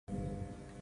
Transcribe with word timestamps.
No 0.07 0.15
audio 0.15 0.71